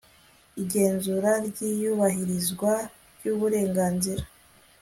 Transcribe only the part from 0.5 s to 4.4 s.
igenzura ry iyubahirizwa ry uburenganzira